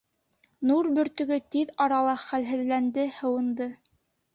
[0.71, 3.75] Нур бөртөгө тиҙ арала хәлһеҙләнде, һыуынды.